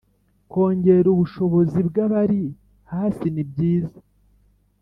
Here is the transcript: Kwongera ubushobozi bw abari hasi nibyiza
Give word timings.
Kwongera 0.49 1.07
ubushobozi 1.13 1.79
bw 1.87 1.95
abari 2.05 2.43
hasi 2.91 3.25
nibyiza 3.33 3.99